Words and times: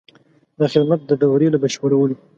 د 0.59 0.61
خدمت 0.73 0.99
د 1.05 1.11
دورې 1.21 1.47
له 1.51 1.57
بشپړولو. 1.63 2.15